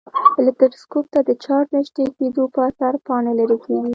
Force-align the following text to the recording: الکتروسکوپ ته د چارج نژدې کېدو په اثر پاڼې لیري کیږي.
الکتروسکوپ 0.39 1.05
ته 1.13 1.19
د 1.27 1.31
چارج 1.43 1.67
نژدې 1.77 2.05
کېدو 2.17 2.43
په 2.53 2.59
اثر 2.69 2.93
پاڼې 3.05 3.31
لیري 3.39 3.57
کیږي. 3.65 3.89